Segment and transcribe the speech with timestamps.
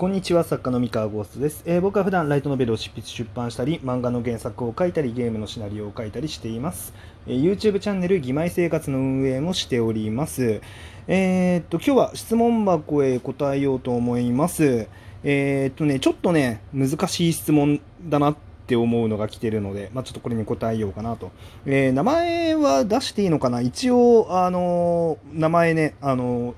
[0.00, 6.94] こんにちは作家の三河ゴーストです、えー僕は普段ライトノベルを執筆出版したり漫画の原作を書いたりゲームのシナリオを書いたりしています、
[7.26, 10.62] えー YouTube チャンネル「義妹生活」の運営もしております。
[11.06, 14.88] えーっと今日は質問箱へ答えようと思います。
[15.22, 18.36] えーっとねちょっとね難しい質問だなっ
[18.66, 21.30] て思うのが来てるので、まあ、ちょっとこれに答えようかなと、
[21.66, 23.60] え名前は出していいのかな？
[23.60, 26.54] 一応あの名前ねあの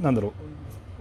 [0.00, 0.32] なんだろう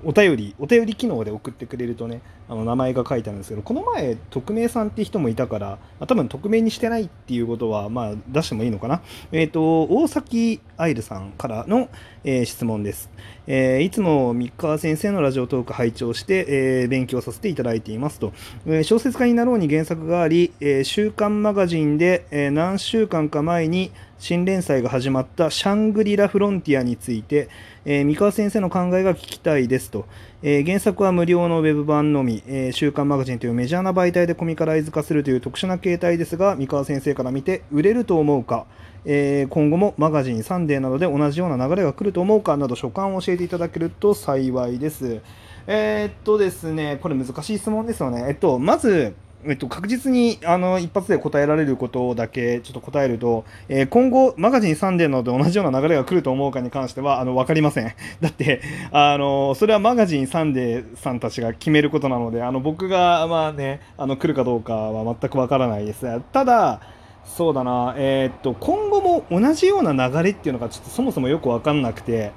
[0.04, 9.02] お便り、お便り機能で送ってくれるとね、あの名前が書いてあるんですけど、この前、匿名さんって人もいたから、まあ多分匿名にしてないっていうことは、まあ、出してもいいのかな。
[9.32, 11.90] えっ、と、大崎愛ルさんからの、
[12.24, 13.10] えー質問です。
[13.48, 18.34] えーいつも三川先生のラジオトーク拝聴して、えー勉強させていただいていますと、
[18.66, 27.50] えー小説家になろうに原作があり、えー週刊マガジンで、えー何週間か前に新連載が始まったシャングリラ・フロンティアについて、
[27.86, 30.06] えー三川先生の考えが聞きたいですと、
[30.44, 38.66] えー原作は無料のウェブ版のみ、えー週刊マガジンというメジャーな媒体でコミカライズ化するという特殊な形態ですが三河先生から見て売れると思うか、
[39.06, 45.22] えー今後もマガジン、サンデーなどで同じような流れが来ると思うかなど所感を教えていただけると幸いです。
[45.68, 48.26] えーっとですね、これ難しい質問ですよね。
[48.28, 49.14] えっと、まず、
[49.48, 57.94] えっと、確実にあの一発で答えられることだけちょっと答えると、えー今後、マガジンサンデーなどで同じような流れが来ると思うかに関してはあの分かりません。
[58.20, 66.06] だってあの、それはマガジンサンデーさんたちが決めることなので、あの僕が、まあね、あの来るかどうかは全く分からないです。
[66.34, 66.82] ただ、
[67.24, 72.32] そうだな、えーっと今後も同じような流れっていうのがちょっとそもそもよく分かんなくて。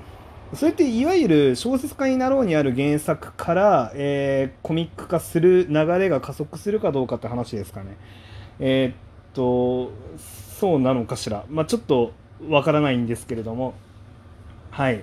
[0.55, 7.97] それっていわゆる小説家になろうにある原作から、えーコミック化する流れが加速するかどうかって話ですかね。
[8.59, 8.95] えーっ
[9.33, 9.93] と
[10.59, 12.13] そうなのかしら、まあ、ちょっと
[12.49, 13.75] わからないんですけれども。
[14.71, 15.03] はい。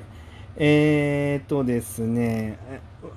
[0.58, 2.60] えーっとですね、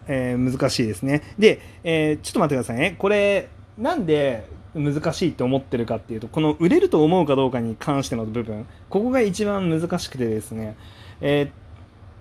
[0.06, 1.22] えー難しいですね。
[1.38, 2.94] で、えちょっと待ってくださいね。
[2.96, 8.66] これなんで難しいって思ってるかっていうとこの売れると思うかどうかに関しての部分。
[8.88, 10.76] ここが一番難しくてですね、
[11.20, 11.60] えー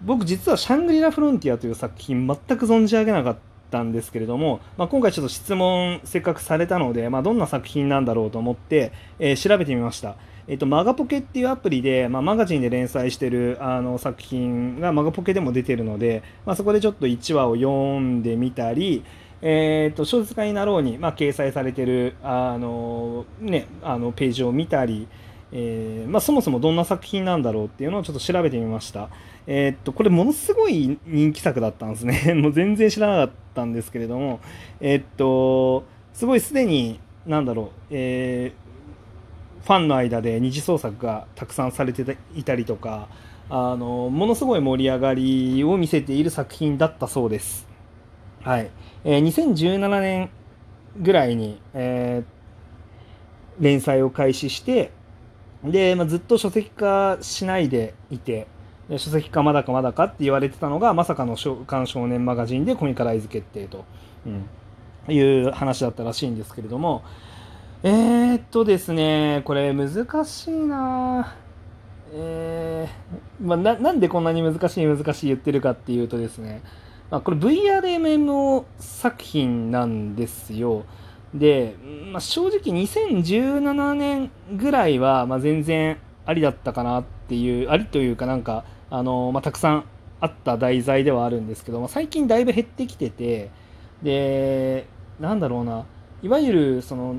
[0.02, 3.38] 僕実はシャングリラ・フロンティアという作品全く存じ上げなかっ
[3.70, 10.16] たんですけれども、まあ、今回ちょっと質問せっかくされたので、まあ、どんな作品なんだろうと思って、えー調べてみました。
[10.50, 19.04] えっと、マガポケっていうアプリで、まあ、マガジンで連載してるあの作品がマガポケでも出てるので、まあ、そこでちょっと1話を読んでみたり、
[19.44, 25.08] えー、と小説家になろうに、まあ、掲載されてるあの、ね、あのページを見たり、
[25.52, 29.10] えーまあ、そもそもどんな作品なんだろうっていうのをちょっと調べてみました。
[29.48, 32.34] えーっとこれものすごい人気作だったんですね。
[32.38, 34.40] もう全然知らなかったんですけれども、
[34.80, 38.70] えーっとすごいすでになんだろう、えー
[39.66, 43.10] ファンの間で二次創作がたくさんされていたりとか、
[43.50, 47.68] あのものすごい盛り上がりを見せている作品だったそうです。
[48.42, 48.70] はい、
[49.04, 50.30] えー2017年
[50.98, 52.40] ぐらいに、えー
[53.60, 54.92] 連載を開始して
[55.64, 58.48] で、まあ、ずっと書籍化しないでいて
[58.98, 63.86] 書籍化まだかまだかって言われてたのがまさかの「週刊少年マガジン」でコミカライズ決定と、
[64.26, 64.30] う
[65.12, 67.04] ん、いう話だったらしいんですけれども。
[67.82, 71.36] えー、っとですねこれ難しいな。
[72.12, 76.62] えーまあ、ななんでこんなに難しい難しい言ってるかっていうとですね、
[77.12, 80.84] まあ、これ VRMMO 作品なんですよ。
[81.34, 81.76] で、
[82.12, 89.86] まあ、正直2017年ぐらいは、まあ、全然ありだったかなっていうありというかなんかあの、まあ、たくさん
[90.22, 93.50] あった題材ではあるんですけど、まあ、最近だいぶ減ってきてて
[94.04, 94.88] で
[95.20, 95.86] なんだろうな
[96.22, 97.16] いわゆるその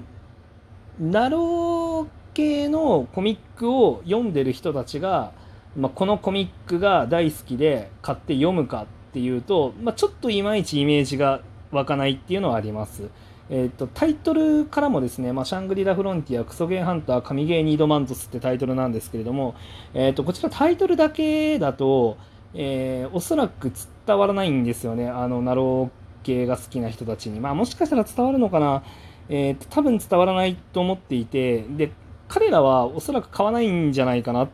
[0.98, 5.32] ナロー系のコミックを読んでる人たちが、
[5.76, 11.40] まあ、このコミックが大好きで買って読むかっていうと、まあ、ちょっといまいちイメージが
[11.72, 13.08] 湧かないっていうのはあります。
[13.52, 19.56] えー、とタイトルからもですね、まあ、シャングリラ・フロンティア、クソゲーハンター、神ゲーニードマントスってタイトルなんですけれども、
[19.92, 22.16] えー、とこちらタイトルだけだと、
[22.54, 23.72] えーおそらく
[24.06, 25.90] 伝わらないんですよね、あのナロー
[26.22, 27.40] 系が好きな人たちに。
[27.40, 28.84] まあ、もしかしたら伝わるのかな、
[29.28, 31.90] えー、と多分伝わらないと思っていて、で
[32.28, 34.48] 彼らはおそらく買わないんじゃないかなっ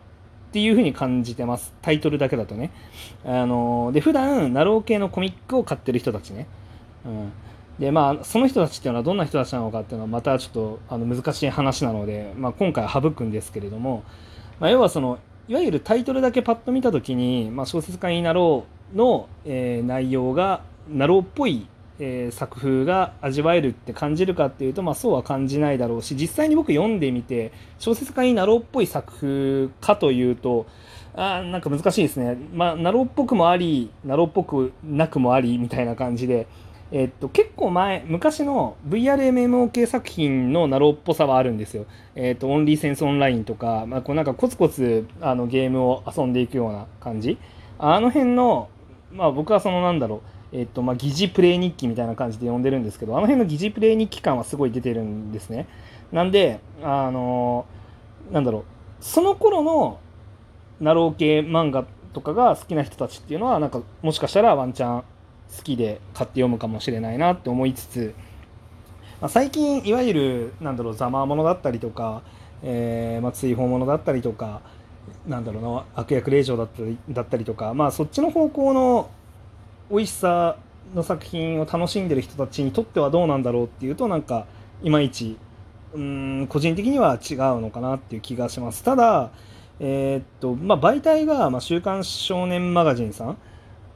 [0.53, 2.71] ていうふうに感じてます、タイトルだけだとね。
[3.27, 6.47] あので普段ナロー系のコミックを買ってる人たちね。
[7.05, 7.33] うん
[7.79, 14.03] でまあ、その人たちっていうのはどんな人たちなのかっていうのはまたちょっとあの難しい話なので、まあ、今回省くんですけれども、
[14.61, 18.65] まあ、要はそのいわゆるタイトルだけパッと見た時に、まあ、小説家になろ
[18.95, 21.69] うの、えー内容がなろうっぽい、
[21.99, 30.67] えー作風が味わえるって感じるかっていうと、まあ、そうは感じないだろうし実際に僕読んでみて小説家になろうっぽい作風かというと
[31.15, 36.47] あなんか難しいですね、まあ、なろうっぽくもありなろうっぽくなくもありみたいな感じで、
[36.93, 41.87] えっと、結構前昔の VRMMO 系作品のナローっぽさはあるんですよ。
[42.15, 47.39] えっと、オンリーセンスオンラインとか、まあ、こうなんかコツコツあのゲームを遊んでいくような感じ
[47.79, 48.69] あの辺の、
[49.13, 50.23] まあ、僕はそのなんだろ
[50.53, 55.67] う、えっとまあ、疑似プレイ日記みたいな感じで呼んでるんですけどあの辺の疑似プレイ日記感はすごい出てるんですね。
[56.13, 57.67] なんであの
[58.31, 58.65] なんだろう
[59.01, 59.99] その頃の
[60.81, 65.05] ナロー系漫画とかが好きな人たちっていうのはなんかもしかしたらワンチャン
[65.57, 68.15] 好きで買って読むかもしれないなって思いつつ、
[69.21, 72.23] まあ、最近いわゆるなんだろうざまものだったりとか、
[72.63, 74.61] えー、まあ、追放ものだったりとか
[75.27, 79.11] なんだろうな悪役令嬢だったりだったりとか、まあ、そっちの方向の
[79.91, 80.57] 美味しさ
[80.95, 84.47] の作品を楽しんでる人たちにとってはどうなんだろうっていうとなんか
[84.83, 85.37] いまいち
[85.95, 88.83] うん個人的には違うのかなっていう気がします。
[88.83, 89.31] ただ
[89.79, 93.37] えー、っとまあ、媒体が、まあ、週刊少年マガジンさん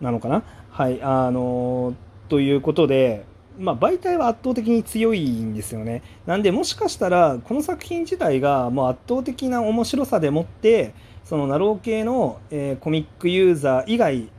[0.00, 1.94] なのかなはいあの、
[2.28, 3.25] ということで、
[3.58, 6.02] まあ、媒体は圧倒的に強いんですよね。
[6.26, 10.94] なんでもしかしたらこの作品自体がもう圧倒的な面白さでもって
[11.25, 14.31] そのナロー系の、えー、コミックユーザー以外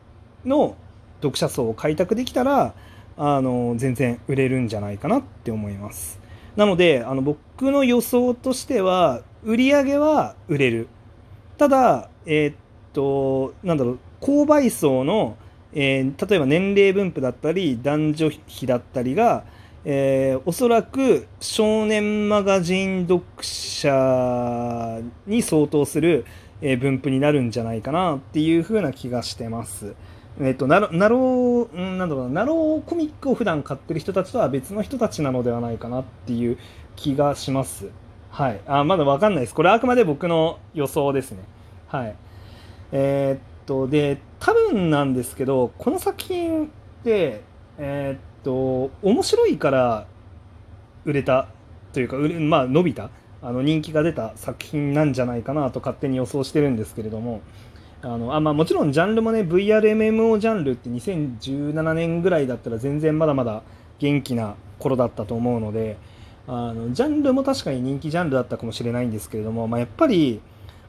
[0.44, 0.76] の
[1.18, 2.74] 読者層を開拓できたら
[3.18, 6.20] あの全然売れるんじゃないかなって思います。
[6.56, 10.88] なのであの僕の予想としては売り上げは売れる。
[11.58, 12.56] ただえー、っ
[12.94, 15.38] となんだろう購買層の
[15.74, 19.46] えー、例えば年齢分布だったり男女比だったりが、
[19.86, 26.26] えー、おそらく少年マガジン読者に相当する、
[26.62, 29.96] えー、分布になるんじゃないかなっていうふうな気がしてます。
[30.40, 36.58] えっ、と、ナロナロー、なんだろうな、ナローコミックを普段買ってる人たちとは別の人たちなのではないかなっていう
[36.96, 37.90] 気がします。
[38.30, 38.62] はい。
[38.66, 39.54] あ、まだわかんないです。
[39.54, 41.40] これあくまで僕の予想ですね。
[41.88, 42.16] はい。
[42.94, 46.70] えー、っと、で、多分なんですけどこの作品っ
[47.04, 47.42] て
[47.78, 50.08] えー、っと面白いから
[51.06, 51.48] 売れた
[51.94, 53.12] というかまあ伸びた
[53.42, 57.42] あの人気が出た作品なんじゃないかなと勝手に予想してるんですけれども
[58.02, 63.62] あのあ、まあ、もちろんジャンルもね VRMMO ジャンルって2017年ぐらいだったら全然まだまだ
[64.00, 65.98] 元気な頃だったと思うので
[66.48, 70.42] あのジャンルも確かに人気ジャンルだったかもしれないんですけれども、まあ、やっぱり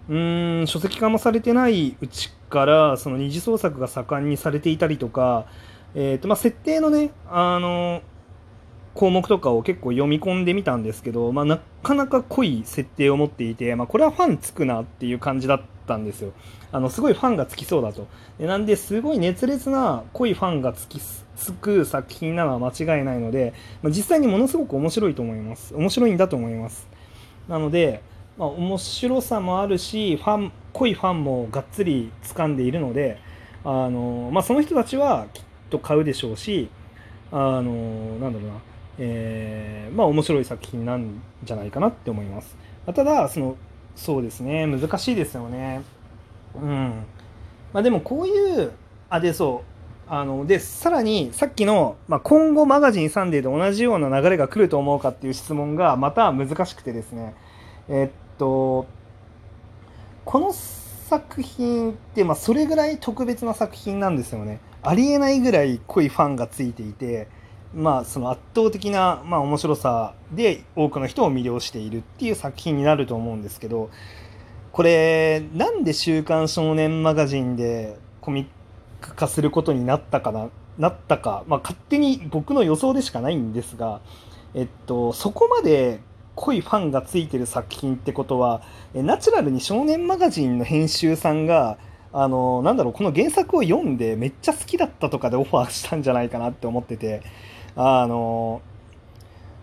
[0.09, 5.47] うん書籍化もされてないうちからその二次創作が盛んにされていたりとか、
[5.95, 8.03] えーとまあ、設定のねあの
[8.95, 16.33] 項目とかを結構読み込んでみたんですけど、まあ、なかなか濃い設定を持っていて、まあ、これはファンつくなっていう感じだったんですよ。
[16.73, 18.07] あのすごいファンがつきそうだと。
[18.39, 25.75] なんですごい熱烈な濃いファンがつきつく作品なのは間違いないので、まあ、実際にものすごく面白いと思います。
[25.75, 26.87] 面白いんだと思います。
[27.49, 28.03] なので、
[28.39, 33.19] まあ、面白さもあるしファン濃いファンもがっつり掴んでいるので
[33.65, 36.69] あの、まあ、その人たちはきっと買うでしょうし
[37.31, 38.55] あのなんだろうな、
[38.99, 42.57] えー、まあ面白い作品なんじゃないかなって思います。
[42.95, 43.57] ただその
[43.97, 45.83] そうですね難しいですよね。
[46.55, 47.05] うん。
[47.73, 48.73] まあでもこういう
[49.09, 49.73] あでそう。
[50.09, 57.35] あのでさらにさっきの、まあ、今後マガジンサンデーで同じような流れが来ると思うかっていう質問がまた難しくてですね。
[57.89, 58.87] えっと
[60.25, 64.61] この作品って、まあ、それぐらい特別な作品なんですよね。
[64.83, 67.29] ありえないぐらい濃いファンがついていて、
[67.75, 73.91] まあ、その圧倒的な、まあ、面白さで多くの人を魅了しているっていう作品になると思うんですけど
[74.73, 78.47] これなんで「週刊少年マガジン」でコミッ
[79.01, 84.01] ク化することになったかななったか、まあ、勝手に僕の予想でしかないんですが、
[84.55, 86.01] えっと、そこまで
[86.35, 88.63] 濃いファンがついてる作品ってことは
[88.95, 91.79] ナチュラルに少年マガジンの編集さんが
[92.13, 97.23] あのなんだろうこの原作を読んでめっちゃ好きだったとかで オファーしたんじゃないかなって思ってて
[97.75, 98.61] あの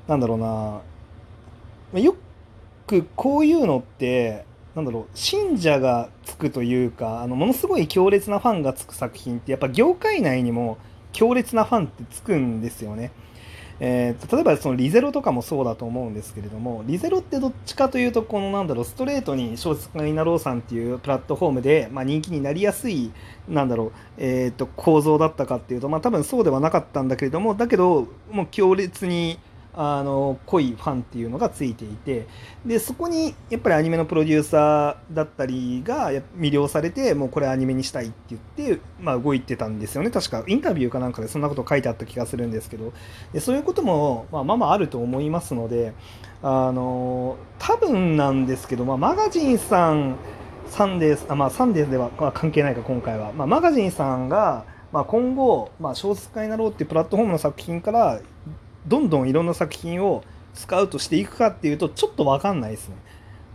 [0.07, 0.81] なんだろうな
[1.99, 2.15] よ
[2.87, 4.45] くこういうのって
[4.75, 10.77] なんだろう信者がつくというかあのものすごい強烈なファンがつく作品ってやっぱ業界内にも
[11.11, 13.11] 強烈なファンってつくんですよね。
[13.79, 23.11] えー、例えばそのリゼロとかもそうだと思うんですけれどもリゼロってどっちかというとこのなんだろうストレートに小説家になろうさんっていうプラットフォームで、まあ、人気になりやすい
[23.47, 29.39] なんだろう、えー、と構造だったかっていうと、まあ、多分そうではなかったんだけれどもだけどもう強烈に
[29.81, 32.27] あの濃いファンっていうのがついていて
[32.65, 40.09] でそこにやっぱりアニメのプロデューサーだったりが魅了されてもうこれアニメにしたいって言って、まあ、動いてたんですよね。
[40.09, 42.91] 確かインタビューかなんかでそんなこと書いてあった気がするんですけど。
[43.31, 45.93] でそういうことも、まあ、まあまああると思いますので
[46.43, 50.17] あの多分なんですけど、まあ、マガジンさん
[50.67, 58.19] サンデーあまあ、サンデーでは関係ないか今回は、まあ、マガジンさんがまあ、今後、まあ、小説家になろうっていうプラットフォームの作品から
[58.87, 62.95] どんどんいろんな作品をスカウトしていくかっていうとちょっと分かんないですね。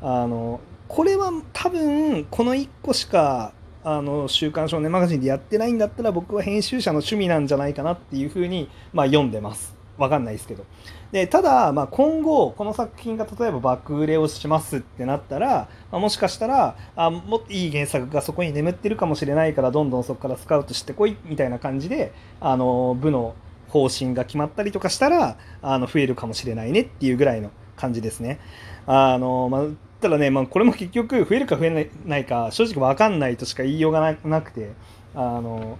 [0.01, 3.53] あのこれは多分この1個しか
[3.83, 9.75] あの週刊少年マガジンでやってないんだったら僕は編集者の趣味なんじゃないかなっていうふうに、まあ、読んでます。
[9.97, 10.65] わかんないですけど。
[11.13, 23.37] でただ、まあ、今後この作品が例えば爆売れをしますってなったら、まあ、もしかしたらあもっといい原作がそこに眠ってるかもしれないからどんどんそこからスカウトしてこいみたいな感じであの部の
[23.75, 28.39] 方針が決まったりとかしたらあの増えるかもしれないねっていうぐらいの感じですね。
[28.87, 29.65] あのまあ
[30.01, 34.73] ただね、まあ、これも結局増えるか増えないか正直分かんないとしか言いようがなくて
[35.15, 35.79] あの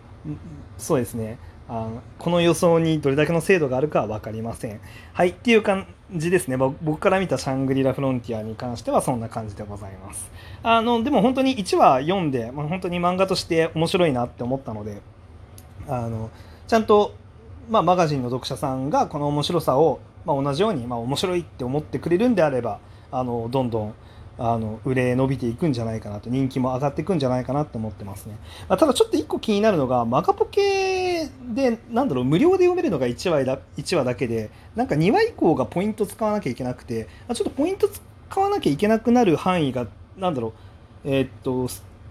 [0.77, 4.81] そうですねあのこの予想にどれだけの精度があるかは分かりません。
[5.13, 5.87] はいっていう感
[6.17, 10.33] じですね僕から見たシャングリラ・フロンティアに関してはそんな感じでございます。
[10.65, 15.01] あのでも本当に1話読んで、まあ、本当に漫画として面白いなって思ったので
[15.87, 16.31] あの
[16.67, 17.15] ちゃんと、
[17.69, 22.81] まあ、マガジンの読者さんがこの面白さを、まあ、同じように、まあ、面白いって思ってくれるんであれば
[23.11, 23.95] あのどんどん
[24.37, 28.37] あの売れ伸びていくんじゃないかなと人気も上がっていくんじゃないかなと思ってますね、
[28.69, 40.53] まあ、ただちょっと1個気になるのがマガポケでなんだろう無料で読めるのが1話だ ,1 話だけでなんか2話以降がポイント使わなきゃいけなくてちょっとポイント使わなきゃいけなくなる範囲がなんだろう
[41.05, 41.69] えー、っと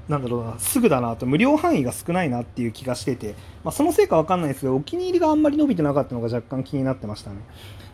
[0.08, 7.38] なんだろうなすぐだなと無料範囲が少ないなっていう気がしてて、まあ、そのせいか分かんないですけどお気に入りがあんまり伸びてなかったのが若干気になってましたね。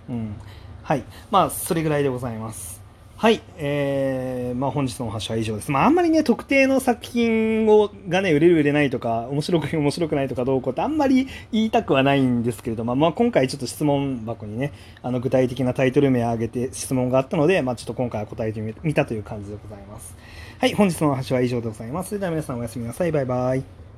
[0.09, 0.35] うん。
[0.83, 1.03] はい。
[1.29, 2.79] まあそれぐらいでございます。
[3.19, 5.71] はい、えーまあ、本日のお話は以上です。
[5.71, 20.15] まあ、あんまりね、特定の作品をがね、売れる売れないとか、面白く 面白くないとかどうこうってあんまり言いたくはないんですけれども、まあ、今回ちょっと質問箱にね、あの具体的なタイトル名を挙げて質問があったので、まあ、ちょっと今回は答えてみたという感じでございます。
[20.59, 22.09] はい、本日のお話は以上でございます。
[22.09, 23.13] それでは皆さんおやすみなさい。
[23.13, 23.88] バイバイ。